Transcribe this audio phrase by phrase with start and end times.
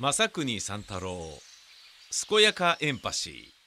[0.00, 1.18] 正国三太郎
[2.30, 3.58] 健やかエンパシー。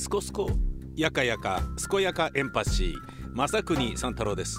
[0.00, 0.50] すこすこ
[0.96, 4.58] やかやか健やかエンパシー正国三太郎です。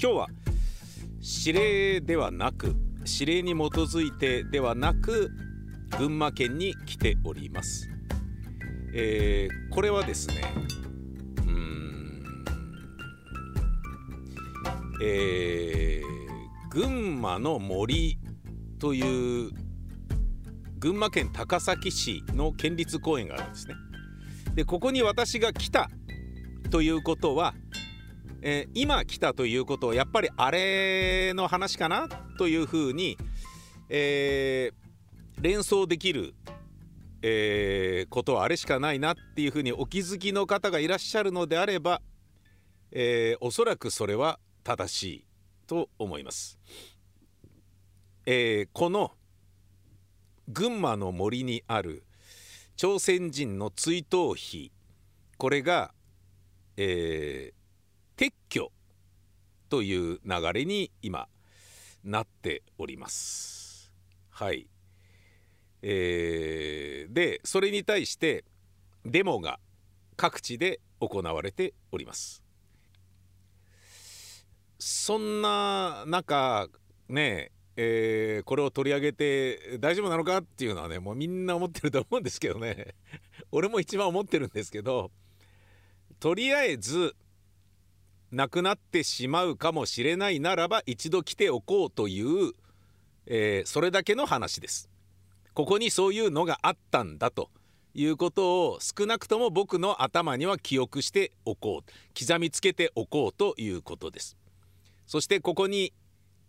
[0.00, 0.26] 今日は
[1.22, 2.74] 指令ではなく
[3.20, 5.30] 指令に基づいてではなく
[5.96, 7.88] 群馬県に来ております、
[8.92, 10.42] えーこれはですね
[11.46, 12.22] うん
[15.02, 16.12] えー
[16.70, 18.18] 群馬の森
[18.78, 19.50] という
[20.78, 23.74] 群馬県高崎市の県立公園があるんですね。
[24.54, 25.90] でここに私が来た
[26.70, 27.54] ということは
[28.44, 33.16] えー今来たということをやっぱりあれの話かなというふうに、
[33.88, 34.82] えー
[35.40, 36.34] 連想できる、
[37.22, 42.02] えーことはあれしかないなっていうふうにお気づきの方がいらっしゃるのであれば、
[42.90, 45.26] えおそらくそれは正しい
[45.66, 46.58] と思います。
[48.26, 49.12] えこの
[50.48, 52.04] 群馬の森にある
[52.76, 54.72] 朝鮮人の追悼碑
[55.38, 55.94] これが、
[56.76, 57.61] えー
[58.22, 58.70] 撤去
[59.68, 61.26] という流れに今
[62.04, 63.92] なっております。
[64.30, 64.68] はい、
[65.82, 68.44] えーでそれに対して
[69.04, 69.58] デモが
[70.16, 72.44] 各地で行われております。
[74.78, 76.68] そんな中
[77.08, 82.94] ねえーこれを取り上げて大丈夫なのかっていうのはねもうみんな思ってると思うんですけどね
[83.50, 85.10] 俺も一番思ってるんですけど
[86.20, 87.16] とりあえず
[88.32, 92.52] なくなってしまうかもしれないならば一度来ておこうという、
[93.26, 94.88] えーそれだけの話です。
[95.52, 97.50] ここにそういうのがあったんだと
[97.94, 104.38] いうことを少なくとも僕の頭には記憶しておこう刻みつけておこうということです。
[105.06, 105.92] そしてここに、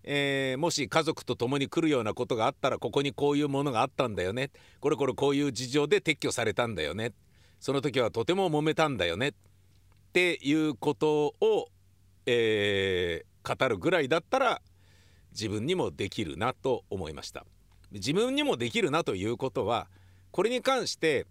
[0.04, 7.14] えーもし家族と共に来るようなことがあったらここにこういうものがあったんだよねこれこれこういう事情で撤去されたんだよね
[7.60, 9.34] その時はとても揉めたんだよね
[10.14, 11.70] っていうことを、
[12.28, 14.62] えー語るぐらいだったら
[15.34, 17.46] 自分にもできるなと思いました
[17.92, 19.88] 自分にもできるなということは
[20.32, 21.26] これに関して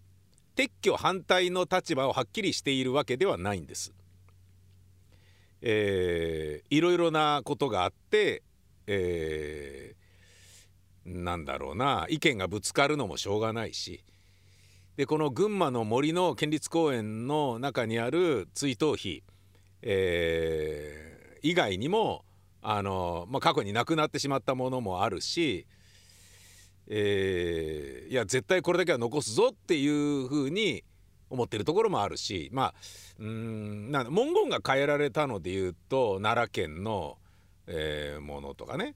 [0.56, 3.94] 撤去反対の立場をはっきりしているわけではないんです。
[5.62, 8.42] えーいろいろなことがあって、
[8.86, 14.04] えーなんだろうな意見がぶつかるのもしょうがないし
[14.96, 19.22] でこの群馬の森の県立公園の中にある追悼碑、
[19.82, 21.12] えー
[21.44, 22.24] 以外にも
[22.60, 25.66] あの、まあ、過去に亡くなってしまったものもあるし、
[26.86, 30.84] えーいや絶対これだけは残すぞっていうふうに
[31.30, 32.74] 思ってるところもあるしまあ
[33.18, 37.16] うんな文言が変えられたので言うと奈良県の、
[37.66, 38.94] えーものとかね、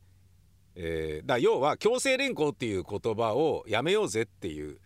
[0.77, 4.79] えーだ要は強制連行っていう言葉をやめようぜっていう、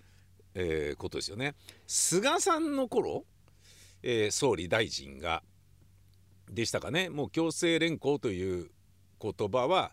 [0.55, 1.55] えーことですよね。
[1.87, 3.25] 菅さんの頃、
[4.03, 5.43] えー総理大臣が
[6.50, 8.71] でしたかねもう強制連行という
[9.21, 9.93] 言葉は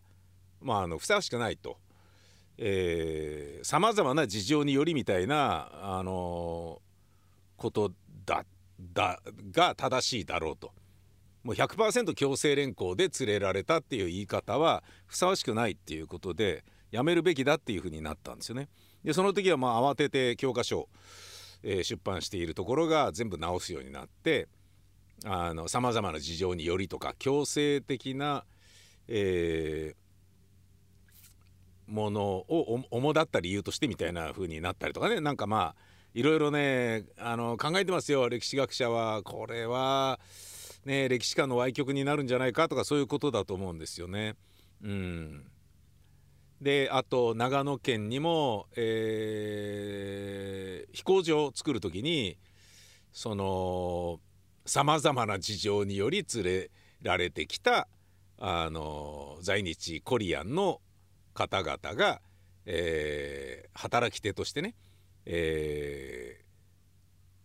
[0.62, 1.78] まああのふさわしくないと
[3.64, 6.82] さまざまな事情によりみたいなあの
[7.56, 7.92] こと
[8.26, 8.46] だ
[8.94, 9.20] だ
[9.52, 10.72] が正しいだろうと
[11.44, 18.70] もう100%強制連行で連れられたっていう言い方はふさわしくないっていうことでやめるべきだっていうふうになったんですよね。
[19.08, 20.90] でその時はまあ慌てて教科書、
[21.64, 24.50] えー出版しているところが全部直すようになって
[25.68, 28.44] さまざまな事情によりとか強制的な、
[29.08, 30.08] えー
[31.90, 35.22] ものを主だった理由としてみたいな風になったりとかね。
[35.22, 35.76] なんかまあ
[36.14, 38.28] いろいろねあの考えてますよ。
[38.28, 40.20] 歴史学者はこれは
[40.84, 44.36] ね歴史観の歪曲になるんじゃないかとかそういうことだと思うんですよね。
[44.84, 45.50] うん。
[46.62, 52.38] であと長野県にも、えー飛行場を作る時に
[53.12, 54.20] その
[54.66, 56.72] さまざまな事情により連れ
[57.04, 57.88] られてきた
[58.40, 60.82] あの在日コリアンの
[61.36, 62.22] 方々が、
[62.66, 64.74] えー働き手としてね、
[65.26, 66.48] えー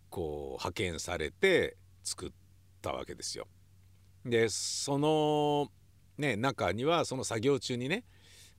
[0.09, 2.31] こう派遣されて作っ
[2.81, 3.47] たわけですよ。
[4.25, 5.67] でその
[6.17, 8.03] ね中にはその作業中にね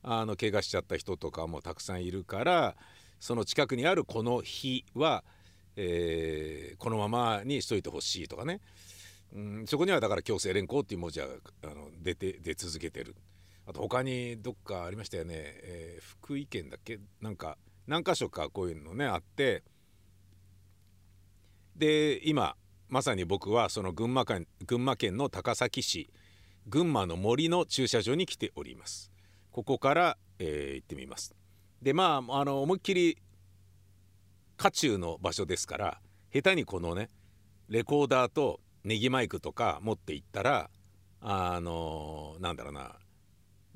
[0.06, 2.76] あの怪我しちゃった人とかもたくさんいるから
[3.18, 5.24] その近くにあるこの日は、
[5.76, 8.60] えーこのままにしといてほしいとかね、
[9.34, 11.28] うん、そこにはだから強制連行っていう文字は
[11.62, 13.16] あの出て出続けてる。
[13.66, 16.98] あと他にどっかありましたよね、えー、福井県だっけ？
[17.22, 17.56] なんか
[17.86, 19.62] 何か所かこういうのねあって。
[21.74, 22.56] で今
[22.88, 26.10] まさに僕はその群馬県群馬県の高崎市
[26.66, 29.10] 群馬の森の駐車場に来ております。
[29.54, 31.32] ここから、えー、行ってみます。
[31.80, 33.18] でまああの思いっきり
[34.56, 36.00] 渦中の場所ですから
[36.32, 37.08] 下手にこのね
[37.68, 40.70] レコーダーとネギマイクとか持っていったら
[41.20, 42.96] あのなんだろうな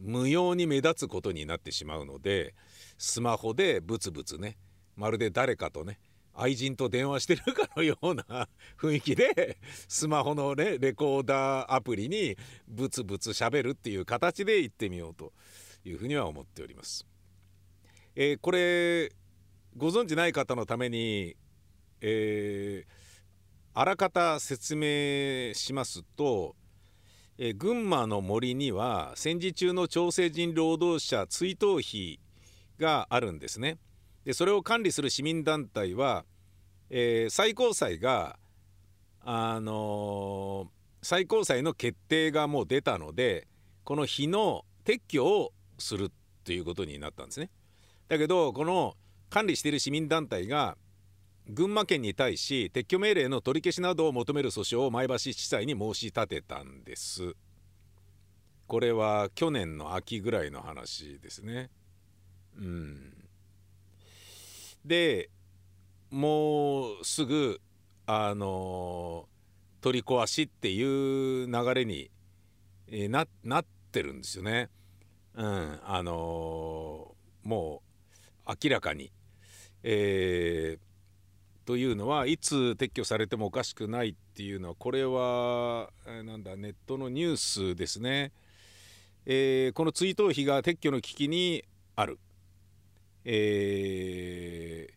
[0.01, 2.57] 無用に目立つことになってしまうので
[2.99, 4.59] スマホでブツブツね
[4.97, 6.01] まるで誰かとね
[6.35, 8.49] 愛人と電話してるかのような
[8.81, 12.37] 雰囲気でスマホのねレコーダーアプリに
[12.67, 15.33] ブツブツしゃべるっていう形で行ってみようと。
[15.85, 17.07] いうふうには思っております。
[18.15, 19.13] えー、これ
[19.77, 21.37] ご存知ない方のために、
[22.01, 22.91] えー、
[23.75, 26.57] あらかた説明しますと、
[27.39, 32.19] えー、群馬の森には戦時中の朝鮮人労働者追悼碑
[32.79, 33.79] があるんですね。
[34.25, 36.25] でそれを管理する市民団体は、
[36.91, 38.37] えー、最高裁が
[39.21, 40.69] あのー、
[41.03, 43.47] 最高裁の決定がもう出たので
[43.85, 46.11] この日の撤去をする
[46.45, 47.51] ということになったんですね。
[48.09, 48.97] だけどこの
[49.31, 50.77] 管理している市民団体が
[51.49, 57.35] 群馬県に対し撤去命令の取り消しなどを求める訴訟を前橋地裁に申し立てたんです。
[58.67, 61.71] これは去年の秋ぐらいの話ですね。
[62.59, 63.15] うん、
[64.85, 65.31] で
[66.11, 67.61] もうすぐ
[68.07, 69.29] あの
[69.81, 72.11] 取り壊しっていう流れに、
[73.11, 74.71] ななってるんですよね。
[75.39, 77.15] うん、あの
[77.45, 77.83] も
[78.45, 79.13] う明らかに、
[79.85, 88.33] えー、というのはいつ撤去されてもおかしくないっていうのはこれは、え、なんだネットのニュースですね、
[89.27, 91.65] えー、この追悼碑が撤去の危機に
[91.95, 92.19] ある、
[93.25, 94.89] え、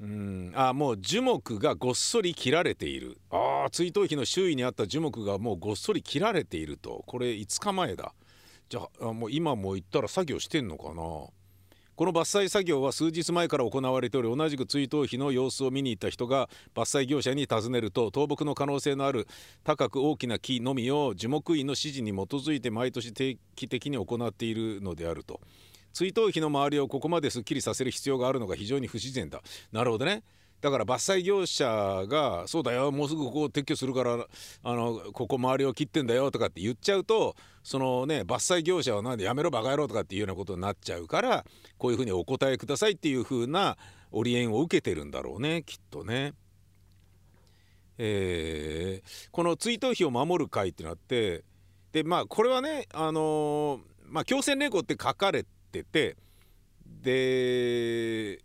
[0.00, 0.52] うん。
[0.56, 3.18] あもう樹木がごっそり切られている。
[3.30, 7.04] あ追悼碑の周囲にあった樹木がもうごっそり切られていると。
[7.06, 8.14] これ5日前だ。
[8.68, 10.94] じゃあもう今も行ったら作業してんのかな？
[10.94, 19.26] この伐採作業は数日前から行われており同じく追悼碑の様子を見に行った人が伐採業者に尋ねると倒木の可能性のある
[19.64, 25.40] 高く大きな木のみを樹木医の指示に基づいて毎年定期的に行っているのであると。
[25.92, 29.42] 追悼碑の周りをここまですっきりさせる必要があるのが非常に不自然だ。
[29.72, 30.22] なるほどね。
[30.60, 34.26] だから伐採業者が「そうだよもうすぐここを撤去するから
[34.62, 41.44] あのここ周りを切ってんだよ」とかって言っちゃうとそのね伐採業者はなんでやめろバカ野郎とかっていうようなことになっちゃうから
[41.76, 43.76] こういうふうにお答えくださいっていうふうな
[44.10, 46.34] オリエンを受けてるんだろうねきっとね。
[48.00, 51.42] えー、この追悼碑を守る会っていうのがあって
[51.90, 56.16] でまあこれはねあのー、まあ強制連行って書かれてて
[56.86, 58.40] で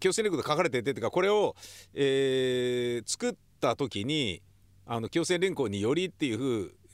[0.00, 1.56] 強制連行で書かれててっていうかこれを、
[1.94, 4.42] えー、作った時に
[4.86, 6.44] あの強制連行によりっていうふ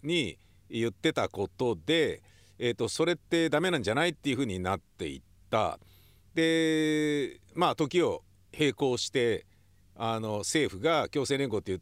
[0.03, 0.39] うに
[0.71, 2.23] 言ってたことで、
[2.59, 5.79] えーと、それってダメなんじゃないっていうふうになっていった
[6.35, 8.23] でまあ時を
[8.57, 9.47] 並行して
[9.97, 11.81] あの政府が強制連行っていう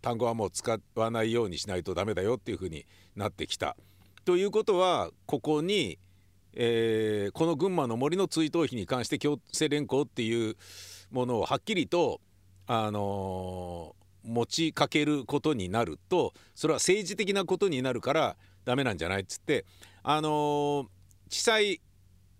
[0.00, 2.86] 単語はもう使わないようにしないとダメだよっていうふうに
[3.16, 3.76] なってきた。
[4.24, 5.98] ということはここに
[6.58, 10.56] えー、この群馬の森の追悼碑に関して強制連行っていう
[11.10, 12.20] ものをはっきりと、
[12.66, 19.66] あのー、持ちかけることになるとそれは政治的なことになるからダメなんじゃないっつって、
[20.02, 20.86] あのー、
[21.28, 21.80] 地裁、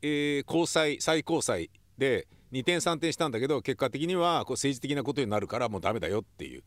[0.00, 6.62] え、高裁最高裁で2点3点したんだけど結果的にはこう政治的なことになるからもうダメだよっていう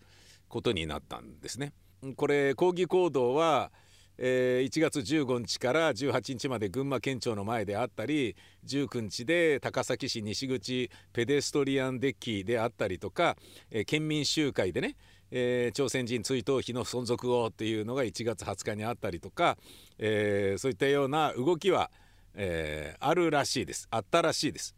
[0.47, 1.73] ことになったんですね。
[2.15, 3.71] これ抗議行動は
[4.21, 8.35] えー、1月15日から18日まで群馬県庁の前であったり
[8.67, 13.37] 19日で高崎市西口ペデストリアンデッキであったりとか、
[13.71, 14.95] えー、県民集会でね
[15.31, 19.57] えー、朝鮮人追悼碑の存続をっていうのが1月20日にあったりとか、
[19.99, 21.91] えー、そういったような動きは、
[22.33, 24.75] えー、あるらしいですあったらしいです。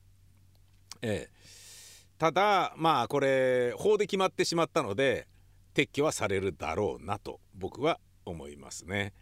[1.02, 5.28] えー、ただまあこれ法で決まってしまったので
[5.74, 9.14] 撤去はされるだろうなと僕は思いますね。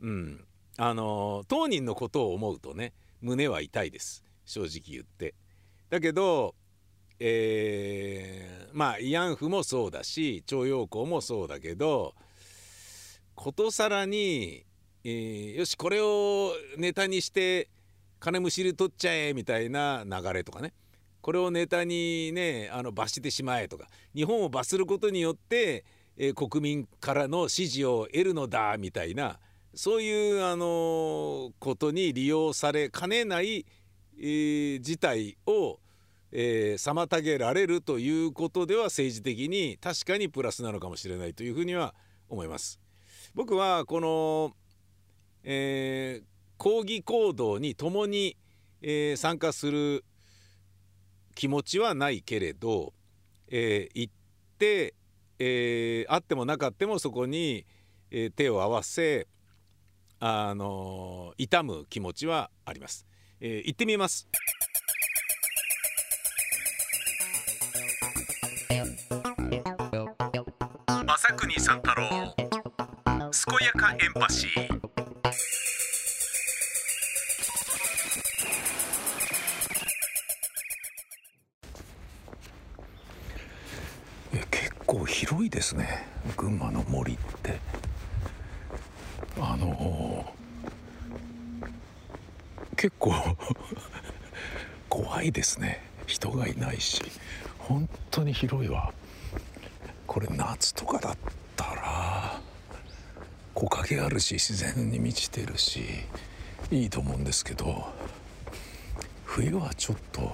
[0.00, 0.44] うん、
[0.76, 5.34] あの当人のことを思うとね胸は痛いです正直言って。
[5.90, 6.54] だけど、
[7.20, 12.14] えー、まあ慰安婦もそうだし徴用工もそうだけど
[13.34, 14.64] ことさらに、
[15.04, 17.68] えー、よしこれをネタにして
[18.18, 20.72] 金むしり取っちゃえみたいな流れとかね
[21.20, 25.84] これをネタにねあの罰してしまえとか日本を罰することによって、
[26.22, 29.40] えー、国民からの支持を得るのだみたいな
[29.74, 33.66] そういうあのことに利用されかねない、
[34.16, 35.80] えー、事態を、
[36.30, 41.92] えー、妨げられるということでは政治的に確かにプラスなのかもしれないというふうには
[42.28, 42.78] 思います。
[43.34, 44.52] 僕はこの、
[45.42, 46.24] えー、
[46.56, 48.36] 抗議行動に共に、
[48.80, 50.04] えー、参加する
[51.34, 52.92] 気持ちはないけれど、
[53.48, 54.12] えー、行っ
[54.58, 54.94] て、
[55.44, 57.66] えー、あってもなかってもそこに、
[58.12, 59.26] えー、手を合わせ
[60.20, 63.08] あの痛む気持ちはあります、
[63.40, 64.28] えー、行ってみます。
[71.08, 74.82] 朝国三太郎健やかエンパシー
[84.50, 86.08] 結構広いですね。
[86.36, 87.60] 群馬の森って。
[89.40, 90.34] あの
[92.76, 93.12] 結構
[94.88, 95.84] 怖いですね。
[96.06, 97.00] 人がいないし。
[97.58, 98.92] 本当に広いわ。
[100.06, 101.16] これ夏とかだっ
[101.56, 102.40] たら
[103.54, 105.80] 木陰あるし自然に満ちてるし
[106.70, 107.86] いいと思うんですけど
[109.24, 110.32] 冬はちょっと、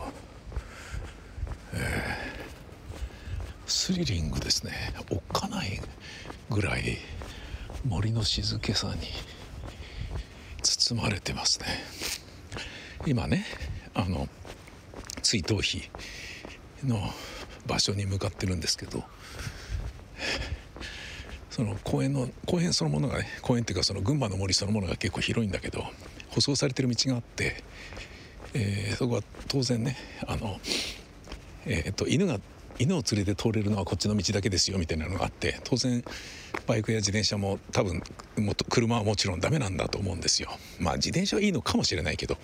[1.75, 4.73] えー、スリリングですね。
[5.11, 5.81] おっかない
[6.51, 6.99] ぐらい
[7.87, 9.01] 森の静けさに
[10.63, 11.67] 包まれてますね。
[13.07, 13.47] 今ね
[13.95, 14.29] あの
[15.23, 15.89] 追悼碑
[16.85, 17.01] の
[17.67, 19.05] 場所に向かってるんですけど
[21.49, 25.83] その公園の公園そのものがね公園っていうかその群馬の森そのものが結構広いんだけど
[26.29, 27.65] 舗装されてる道があって、
[28.53, 30.59] えー、そこは当然ねあの、
[31.65, 32.39] えー、っと犬が
[32.79, 36.05] 犬を連れて通れるのはこっちの道だけですよみたいなのがあって当然
[36.67, 38.03] バイクや自転車も多分
[38.37, 40.51] もっと車はもちろんダメなんだと思うんですよ。
[40.79, 42.39] まあ自転車はいいのかもしれないけど。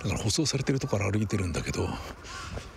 [0.00, 1.88] だから舗装されてるとこから歩いてるんだけど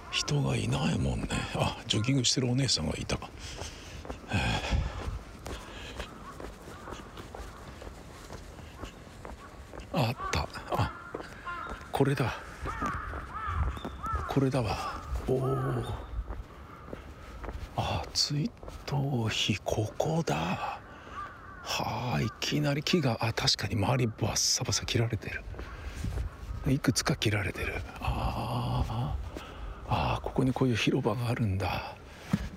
[0.09, 1.27] 人がいないもんね。
[1.55, 3.19] あジョギングしてるお姉さんがいた。
[9.93, 10.47] あった。
[10.71, 10.91] あ
[11.91, 12.50] これだ。
[14.33, 15.01] これだわ。
[15.27, 15.83] おお
[17.75, 18.49] あ追
[18.85, 20.79] 悼碑ここだ。
[21.63, 22.29] はあい。
[22.39, 25.43] きなり木があ確かに周りバッサバサ切られてる。
[26.65, 27.73] いくつか切られてる。
[27.99, 29.17] あ
[29.89, 31.93] あここにこういう広場があるんだ。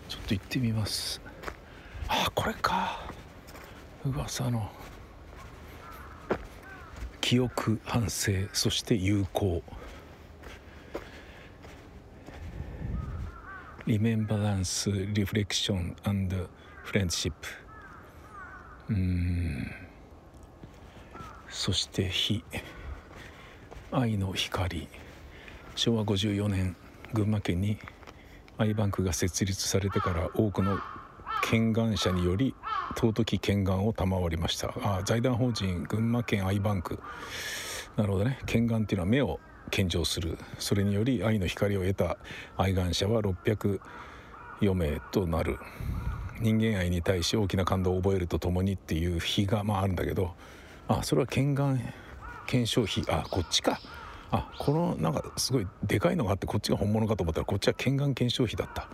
[0.08, 1.20] ちょっと行ってみます。
[2.06, 3.00] あこれか。
[4.04, 4.70] 噂の。
[7.20, 9.64] 記憶反省そして友好
[13.86, 16.48] Remembrance, Reflection and
[16.84, 17.32] Friendship
[18.88, 19.70] うん。
[21.48, 22.42] そして火。
[23.92, 24.88] 愛の光。
[25.76, 26.76] 昭和54年
[27.12, 27.78] 群馬県に
[28.58, 30.78] アイバンクが設立されてから多くの
[31.42, 32.54] 県願者により
[32.96, 34.74] 尊き県願を賜りました。
[34.82, 36.98] あ財団法人群馬県アイバンク。
[37.96, 38.38] なるほどね。
[38.46, 39.40] 県願っていうのは目を
[39.70, 40.38] 献上する。
[40.58, 42.16] それにより愛の光を得た
[42.56, 45.58] 愛願者は604名となる。
[46.40, 50.34] 人間愛に対し大きな感動を覚えるとともにっていう日がまああるんだけど
[50.88, 51.80] あそれは検願
[52.46, 53.80] 検証費あこっちか。
[54.30, 58.88] あこのなんかすごいでかいのがあってこっちが本物かと思ったらこっちは検願検証費だった。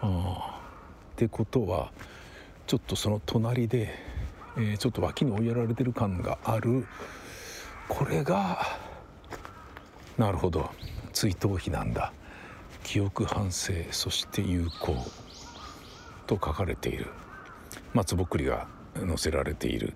[0.00, 0.60] あ
[1.12, 1.92] ってことは
[2.66, 3.90] ちょっとその隣で、
[4.56, 6.86] えー、ちょっと脇に追いやられてる感がある。
[7.88, 8.64] これが
[10.18, 10.70] なるほど。
[11.12, 12.12] 追悼碑なんだ。
[12.82, 14.94] 記憶反省そして友好
[16.26, 17.06] と書かれている。
[17.92, 19.94] 松ぼっくりが載せられている。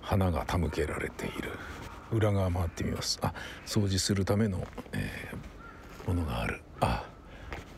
[0.00, 1.50] 花が手向けられている。
[2.12, 3.18] 裏側回ってみます。
[3.22, 3.34] あ
[3.66, 6.60] 掃除するための、えー、ものがある。
[6.80, 7.04] あ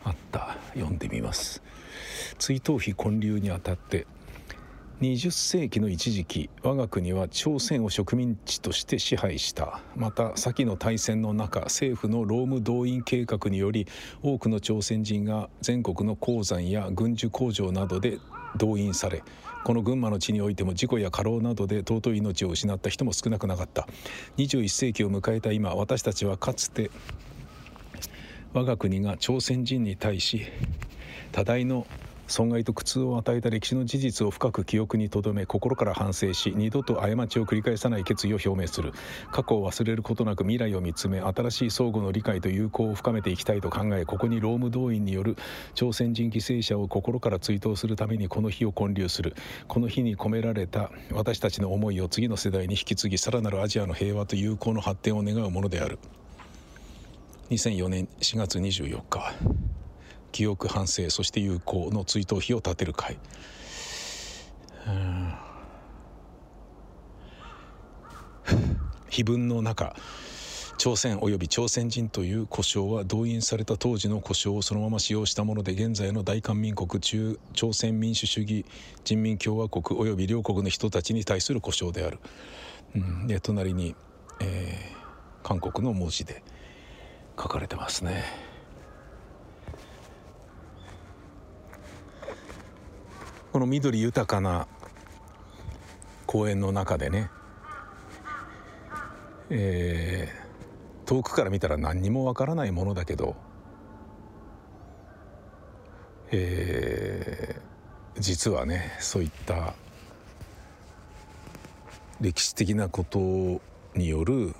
[0.04, 0.56] あった。
[0.74, 1.62] 読んでみます。
[2.38, 4.06] 追悼碑建立にあたって
[5.00, 9.80] 20世紀の一時期我が国は朝鮮を植民地として支配した。
[9.96, 13.86] また先の大戦の中政府の労務動員計画により
[14.22, 18.18] 多くの朝鮮人が全国の鉱山や軍需工場などで
[18.56, 19.22] 動員され
[19.64, 23.88] この群馬の地においても事故や過労などで尊い命を失った人も少なくなかった。
[24.36, 26.90] 21世紀を迎えた今私たちはかつて
[28.52, 30.42] 我が国が朝鮮人に対し
[31.32, 31.86] 多大の
[32.30, 38.92] 損害と苦痛を与えた歴史の事実を深く記憶に留め心から反省し二度と過ちを繰り返さない決意を表明する。
[39.32, 45.36] 過去を忘れることなく未来を見つめ新しい相互の理解と友好を深めていきたいと考えここにローム動員による
[45.74, 49.34] 朝鮮人犠牲者を心から追悼するためにこの日を建立する。
[49.66, 55.98] この日に込められた私たちの思いを次の世代に引き継ぎさらなるアジアの平和と友好の発展を願うものである。
[57.50, 59.34] 2004年4月24日。
[60.32, 63.18] 記憶反省そして友好の追悼碑を立てる会。
[69.08, 69.94] 碑文の中
[70.78, 78.64] 朝鮮及び朝鮮人という呼称は動員された当時の呼称をそのまま使用したもので現在の大韓民国中朝鮮民主主義
[79.04, 82.18] 人民共和国及び両国の人たちに対する呼称である、
[82.94, 83.94] うん、で隣に、
[84.40, 86.42] えー、韓国の文字で
[87.36, 88.49] 書かれてますね。
[93.52, 94.68] この緑豊かな
[96.26, 97.30] 公園の中でね、
[99.50, 103.34] えー、遠くから見たら何にもわからないものだけど、
[106.30, 109.74] えー、実はねそういった
[112.20, 113.18] 歴史的なこと
[113.98, 114.54] による、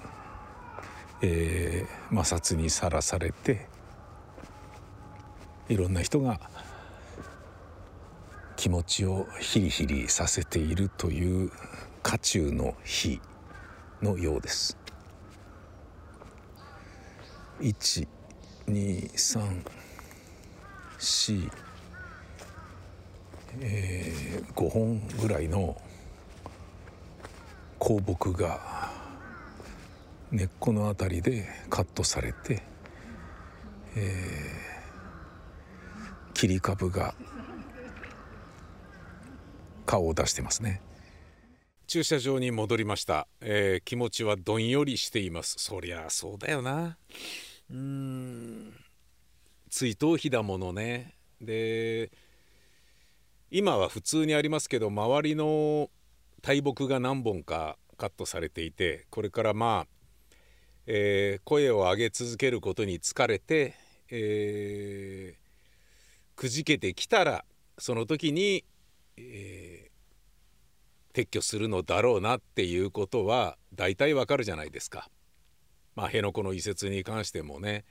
[1.23, 3.69] えー、摩擦にさらされて
[5.69, 6.41] いろんな人が
[8.61, 11.50] 気持ちをヒリヒリさせているという
[12.02, 13.19] 渦中の日
[14.02, 14.76] のようです。
[17.61, 18.07] 1
[18.67, 19.64] 2 3
[20.99, 21.50] 4
[23.61, 25.81] えー、5本ぐらいの
[27.79, 28.90] 香木が
[30.31, 32.62] 根っこの辺りでカットされて、
[33.97, 37.14] えー、切り株が
[39.91, 40.81] 顔を出してますね。
[41.89, 45.57] 駐車場に戻りました、えー、気持ちはどんよりしています。
[45.59, 46.97] そりゃそうだよな。
[47.69, 48.73] うん。
[49.69, 51.17] 追悼碑だものね。
[51.41, 52.13] で
[53.51, 55.91] 今は普通にありますけど周りの
[56.41, 60.35] 大木が何本かカットされていてこれからまあ、
[60.87, 63.75] えー、声を上げ続けることに疲れて、
[64.09, 67.45] えー、くじけてきたら
[67.76, 68.65] その時に、
[69.33, 69.91] えー
[71.13, 75.09] 撤去するのだろうなっていうことは大体わかるじゃないですか。
[75.97, 77.85] まあ辺野古の移設に関してもね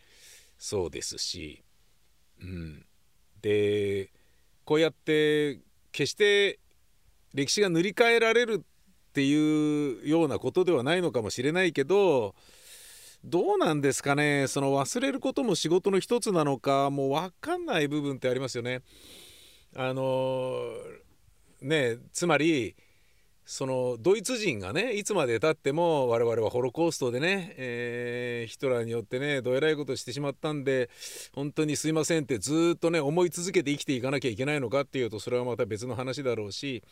[0.57, 1.63] そうですし、
[2.41, 2.85] うん、
[3.41, 4.09] で
[4.63, 5.59] こうやって
[5.91, 6.59] 決して
[7.33, 12.35] 歴史が塗り替えられるっていうようなことではないのかもしれないけど
[13.25, 18.81] どうなんですかねその忘れることも仕事の一つなのかもう分かんない部分ってありますよね。
[19.75, 20.71] あの
[21.61, 22.75] ねつまり
[23.49, 30.91] そのドイツ人がねいつまでたっても我々はホロコーストでね、えー、ヒトラーによってねどえらいことしてしまったんで
[31.33, 36.83] 本当にすいませんってずっとね思い続けて生きていかなきゃいけないのかっていうとそれはまた別の話だろうし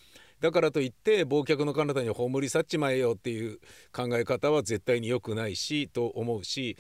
[0.42, 3.60] だからといって忘却の彼方に葬り去っちまえよっていう
[3.94, 6.76] 考え方は絶対に良くないしと思うし。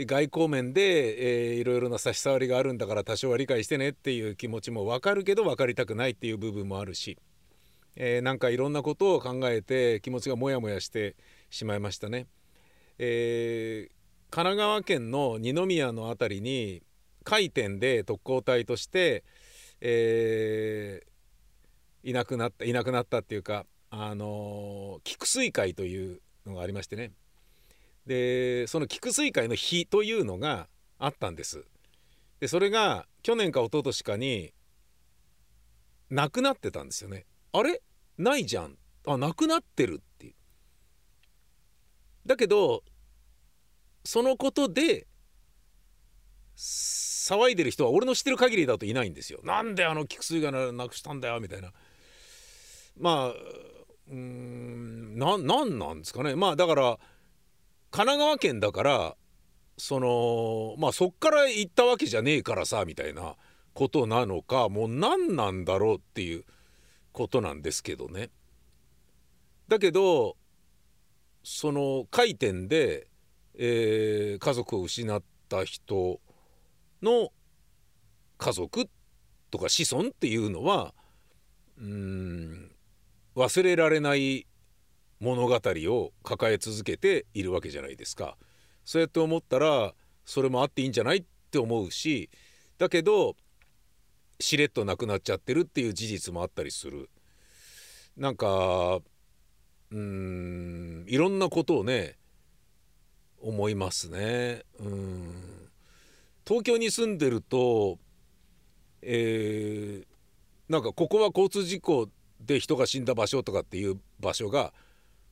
[0.00, 7.18] で外交面で、えー、いろいろな差し障りがあるんだから多少は理解してねっていう気持ちも分かるけど分かりたくないっていう部分もあるし
[7.96, 11.16] えー、なんかいろんなことを考えて気持ちがモヤモヤして
[11.50, 12.28] しまいましたね。
[12.98, 13.92] えー、
[14.30, 16.82] 神奈川県の二宮の辺りに
[17.24, 19.24] 回転で特攻隊として、
[19.82, 27.12] えー、いなくなったいなくなったっていうか、あの、菊水会というのがありましてね
[28.10, 30.66] でその菊水会の日というのが
[30.98, 31.64] あったんです。
[32.40, 34.52] でそれが去年か一昨年かに
[36.10, 37.24] なくなってたんですよね。
[37.52, 37.80] あれ？
[38.18, 40.34] ないじゃんあなくなってるっていう
[42.26, 42.82] だけど
[44.04, 45.06] そのことで
[46.56, 49.38] 騒いでる人は俺の知ってる限りだといないんですよ。
[49.44, 51.72] なんであの菊水がなくしたんだよみたいな。
[52.98, 53.34] まあ
[54.10, 56.98] うんななんなんですかねまあだから
[57.90, 59.16] 神奈川県だから
[59.76, 63.36] そのまあそっから行ったわけじゃねえからさみたいな
[63.74, 66.44] ことなのかもう何なんだろうっていう。
[67.12, 68.30] ことなんですけどね。
[69.68, 70.36] だけど
[71.42, 73.08] その回転で、
[73.56, 76.20] えー、家族を失った人
[77.02, 77.30] の
[78.38, 78.88] 家族
[79.50, 80.94] とか子孫っていうのは
[81.78, 82.72] うん
[83.36, 84.46] 忘れられない
[85.20, 88.36] 物語を抱え続けているわけじゃないですか。
[88.84, 92.30] そうやって思ったらそれもあっていいんじゃないって思うし
[92.78, 93.36] だけど
[94.40, 97.10] しれっとなくなっちゃってるっていう事実もあったりする。
[98.16, 99.00] なんか
[99.90, 102.16] うーんいろんなことをね
[103.40, 104.62] 思いますね。
[104.78, 105.68] うん。
[106.46, 107.98] 東京に住んでると
[109.02, 110.10] えー
[110.70, 112.08] なんかここは交通事故
[112.40, 114.72] で人が死んだ場所とかっていう場所が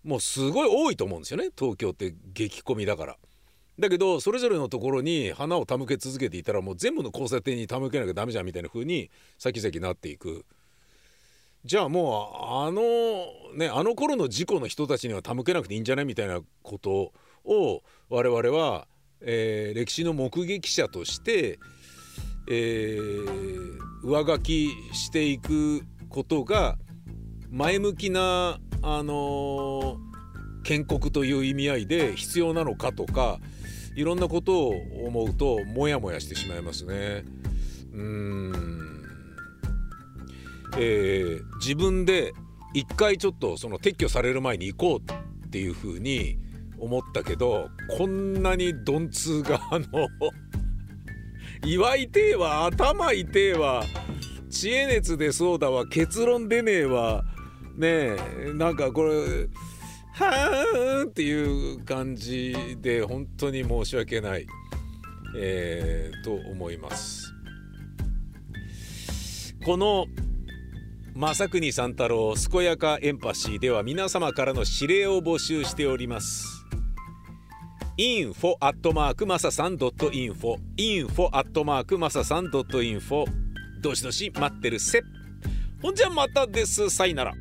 [0.09, 3.17] もうすごい多いと思うんですよね東京って激混みだから。
[3.79, 10.47] だけどそれぞれのところに花を手向け続けていたらもう全部の交差点に手向けなきゃダメじゃんみたいな風に先々なっていく。
[11.65, 12.81] じゃあもうあの
[13.55, 17.13] ねあの頃の事故の人たちには手向けなくていいんじゃないみたいなこと
[17.45, 18.89] を我々は、
[19.21, 21.59] えー歴史の目撃者として、
[22.51, 26.79] えー上書きしていくことが
[27.51, 28.59] 前向きな
[28.97, 29.99] あの
[30.63, 33.39] 建国という意味合いで必要なのかとか
[33.95, 34.75] いろんなことを
[35.07, 37.25] 思うとモヤモヤしてしまいますね。
[37.93, 39.03] うん
[40.79, 42.33] えー自分で
[42.75, 46.39] 一回ちょっとその撤去される前に行こうっていうふうに
[46.79, 49.87] 思ったけどこんなに鈍痛があの
[51.67, 53.83] 祝いてえわ頭痛えわ
[54.51, 57.25] 知恵熱出そうだわ結論出ねえわ
[57.79, 58.17] ね
[58.49, 59.49] えなんかこれ
[60.13, 64.47] はーんっていう感じで本当に申し訳ない、
[65.37, 67.33] えーと思います。
[69.65, 70.07] この
[71.15, 76.65] 正国三太郎健やかエンパシーでは皆様からの指令を募集しております。
[77.97, 83.25] info アットマークマサさん .info info アットマークマサさん .info
[83.81, 85.03] どしどし待ってるせ
[85.81, 87.35] ほんじゃまたですさいなら。